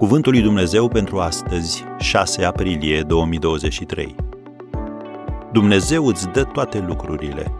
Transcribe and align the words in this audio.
Cuvântul 0.00 0.32
lui 0.32 0.42
Dumnezeu 0.42 0.88
pentru 0.88 1.18
astăzi, 1.18 1.84
6 1.98 2.44
aprilie 2.44 3.02
2023. 3.02 4.14
Dumnezeu 5.52 6.06
îți 6.06 6.28
dă 6.28 6.44
toate 6.44 6.78
lucrurile. 6.78 7.56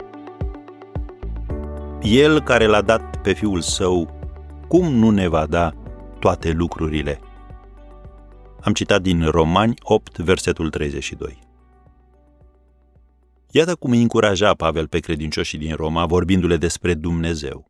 El 2.03 2.43
care 2.43 2.67
l-a 2.67 2.83
dat 2.83 3.21
pe 3.23 3.33
Fiul 3.33 3.61
Său, 3.61 4.15
cum 4.69 4.93
nu 4.93 5.11
ne 5.11 5.29
va 5.29 5.47
da 5.47 5.73
toate 6.19 6.51
lucrurile? 6.51 7.21
Am 8.61 8.73
citat 8.73 9.03
din 9.03 9.25
Romani 9.25 9.75
8, 9.83 10.19
versetul 10.19 10.71
32. 10.71 11.39
Iată 13.51 13.75
cum 13.75 13.91
îi 13.91 14.03
încuraja 14.03 14.55
Pavel 14.55 14.87
pe 14.87 14.99
credincioșii 14.99 15.59
din 15.59 15.75
Roma, 15.75 16.07
vorbindu-le 16.07 16.57
despre 16.57 16.95
Dumnezeu. 16.95 17.70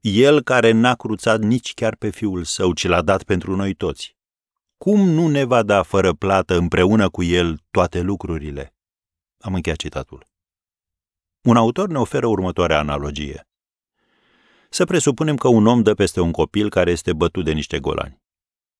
El 0.00 0.42
care 0.42 0.70
n-a 0.70 0.94
cruțat 0.94 1.40
nici 1.40 1.74
chiar 1.74 1.96
pe 1.96 2.10
Fiul 2.10 2.44
Său, 2.44 2.72
ci 2.72 2.86
l-a 2.86 3.02
dat 3.02 3.22
pentru 3.22 3.56
noi 3.56 3.74
toți. 3.74 4.16
Cum 4.76 5.08
nu 5.08 5.28
ne 5.28 5.44
va 5.44 5.62
da 5.62 5.82
fără 5.82 6.12
plată 6.12 6.56
împreună 6.56 7.08
cu 7.08 7.22
El 7.22 7.58
toate 7.70 8.00
lucrurile? 8.00 8.74
Am 9.38 9.54
încheiat 9.54 9.78
citatul. 9.78 10.26
Un 11.42 11.56
autor 11.56 11.88
ne 11.88 11.98
oferă 11.98 12.26
următoarea 12.26 12.78
analogie. 12.78 13.48
Să 14.70 14.84
presupunem 14.84 15.36
că 15.36 15.48
un 15.48 15.66
om 15.66 15.82
dă 15.82 15.94
peste 15.94 16.20
un 16.20 16.30
copil 16.30 16.70
care 16.70 16.90
este 16.90 17.12
bătut 17.12 17.44
de 17.44 17.52
niște 17.52 17.78
golani. 17.78 18.22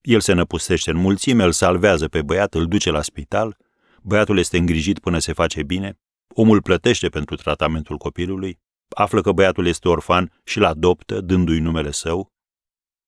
El 0.00 0.20
se 0.20 0.32
năpustește 0.32 0.90
în 0.90 0.96
mulțime, 0.96 1.44
îl 1.44 1.52
salvează 1.52 2.08
pe 2.08 2.22
băiat, 2.22 2.54
îl 2.54 2.66
duce 2.66 2.90
la 2.90 3.02
spital, 3.02 3.56
băiatul 4.02 4.38
este 4.38 4.58
îngrijit 4.58 4.98
până 4.98 5.18
se 5.18 5.32
face 5.32 5.62
bine, 5.62 5.98
omul 6.28 6.62
plătește 6.62 7.08
pentru 7.08 7.36
tratamentul 7.36 7.96
copilului, 7.96 8.60
află 8.98 9.20
că 9.20 9.32
băiatul 9.32 9.66
este 9.66 9.88
orfan 9.88 10.40
și 10.44 10.58
îl 10.58 10.64
adoptă, 10.64 11.20
dându-i 11.20 11.58
numele 11.58 11.90
său. 11.90 12.32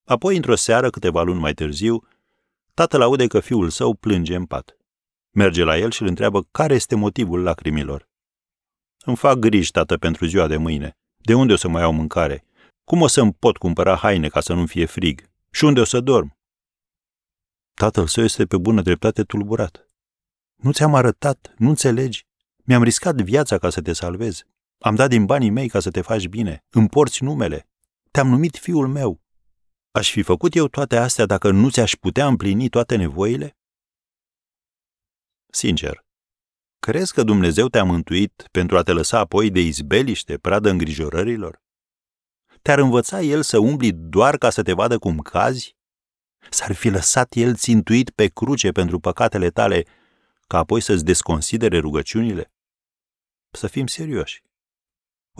Apoi, 0.04 0.36
într-o 0.36 0.54
seară, 0.54 0.90
câteva 0.90 1.22
luni 1.22 1.40
mai 1.40 1.54
târziu, 1.54 2.06
tatăl 2.74 3.02
aude 3.02 3.26
că 3.26 3.40
fiul 3.40 3.70
său 3.70 3.94
plânge 3.94 4.34
în 4.34 4.46
pat. 4.46 4.76
Merge 5.30 5.62
la 5.62 5.78
el 5.78 5.90
și 5.90 6.02
îl 6.02 6.08
întreabă 6.08 6.42
care 6.50 6.74
este 6.74 6.94
motivul 6.94 7.42
lacrimilor. 7.42 8.08
Îmi 9.04 9.16
fac 9.16 9.38
griji, 9.38 9.70
tată, 9.70 9.96
pentru 9.96 10.26
ziua 10.26 10.46
de 10.46 10.56
mâine. 10.56 10.96
De 11.16 11.34
unde 11.34 11.52
o 11.52 11.56
să 11.56 11.68
mai 11.68 11.82
iau 11.82 11.92
mâncare? 11.92 12.44
Cum 12.84 13.00
o 13.00 13.06
să-mi 13.06 13.32
pot 13.32 13.56
cumpăra 13.56 13.96
haine 13.96 14.28
ca 14.28 14.40
să 14.40 14.54
nu 14.54 14.66
fie 14.66 14.86
frig? 14.86 15.30
Și 15.50 15.64
unde 15.64 15.80
o 15.80 15.84
să 15.84 16.00
dorm? 16.00 16.38
Tatăl 17.74 18.06
său 18.06 18.24
este 18.24 18.46
pe 18.46 18.56
bună 18.56 18.82
dreptate 18.82 19.22
tulburat. 19.22 19.88
Nu 20.56 20.72
ți-am 20.72 20.94
arătat, 20.94 21.54
nu 21.58 21.68
înțelegi. 21.68 22.26
Mi-am 22.64 22.82
riscat 22.82 23.14
viața 23.14 23.58
ca 23.58 23.70
să 23.70 23.80
te 23.80 23.92
salvez. 23.92 24.44
Am 24.82 24.94
dat 24.94 25.08
din 25.08 25.24
banii 25.24 25.50
mei 25.50 25.68
ca 25.68 25.80
să 25.80 25.90
te 25.90 26.00
faci 26.00 26.28
bine. 26.28 26.64
Îmi 26.68 26.88
porți 26.88 27.22
numele. 27.22 27.68
Te-am 28.10 28.28
numit 28.28 28.56
fiul 28.56 28.88
meu. 28.88 29.22
Aș 29.90 30.10
fi 30.10 30.22
făcut 30.22 30.54
eu 30.54 30.68
toate 30.68 30.96
astea 30.96 31.26
dacă 31.26 31.50
nu 31.50 31.70
ți-aș 31.70 31.94
putea 31.94 32.26
împlini 32.26 32.68
toate 32.68 32.96
nevoile? 32.96 33.56
Sincer, 35.52 36.04
crezi 36.78 37.12
că 37.12 37.22
Dumnezeu 37.22 37.68
te-a 37.68 37.84
mântuit 37.84 38.48
pentru 38.50 38.76
a 38.76 38.82
te 38.82 38.92
lăsa 38.92 39.18
apoi 39.18 39.50
de 39.50 39.60
izbeliște, 39.60 40.38
pradă 40.38 40.70
îngrijorărilor? 40.70 41.62
Te-ar 42.62 42.78
învăța 42.78 43.20
El 43.20 43.42
să 43.42 43.58
umbli 43.58 43.92
doar 43.92 44.38
ca 44.38 44.50
să 44.50 44.62
te 44.62 44.72
vadă 44.72 44.98
cum 44.98 45.18
cazi? 45.18 45.76
S-ar 46.50 46.72
fi 46.72 46.88
lăsat 46.88 47.34
El 47.34 47.56
țintuit 47.56 48.10
pe 48.10 48.26
cruce 48.26 48.70
pentru 48.70 49.00
păcatele 49.00 49.50
tale, 49.50 49.84
ca 50.46 50.58
apoi 50.58 50.80
să-ți 50.80 51.04
desconsidere 51.04 51.78
rugăciunile? 51.78 52.52
Să 53.50 53.66
fim 53.66 53.86
serioși. 53.86 54.42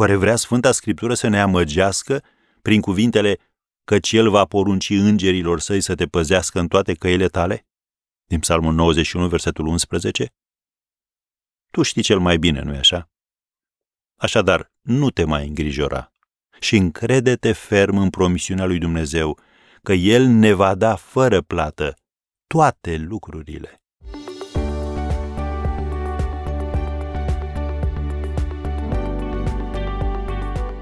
Oare 0.00 0.14
vrea 0.14 0.36
Sfânta 0.36 0.72
Scriptură 0.72 1.14
să 1.14 1.28
ne 1.28 1.40
amăgească 1.40 2.22
prin 2.62 2.80
cuvintele 2.80 3.38
căci 3.84 4.12
El 4.12 4.30
va 4.30 4.44
porunci 4.44 4.90
îngerilor 4.90 5.60
săi 5.60 5.80
să 5.80 5.94
te 5.94 6.06
păzească 6.06 6.58
în 6.58 6.69
toate 6.69 6.94
căile 6.94 7.28
tale? 7.28 7.66
Din 8.25 8.38
Psalmul 8.38 8.75
91, 8.75 9.28
versetul 9.28 9.66
11? 9.66 10.34
Tu 11.70 11.82
știi 11.82 12.02
cel 12.02 12.19
mai 12.19 12.36
bine, 12.38 12.62
nu-i 12.62 12.76
așa? 12.76 13.10
Așadar, 14.16 14.72
nu 14.80 15.10
te 15.10 15.25
mai 15.25 15.47
îngrijora 15.47 16.12
și 16.60 16.76
încrede-te 16.76 17.52
ferm 17.52 17.96
în 17.96 18.10
promisiunea 18.10 18.64
lui 18.64 18.78
Dumnezeu 18.78 19.38
că 19.82 19.92
El 19.92 20.26
ne 20.26 20.52
va 20.52 20.75
da 20.75 20.94
fără 20.94 21.41
plată 21.42 21.94
toate 22.46 22.96
lucrurile. 22.96 23.82